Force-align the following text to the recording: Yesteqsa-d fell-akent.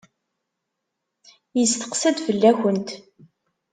Yesteqsa-d 1.57 2.17
fell-akent. 2.27 2.89